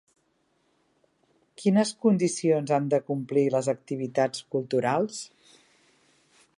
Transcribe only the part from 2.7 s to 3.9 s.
han de complir les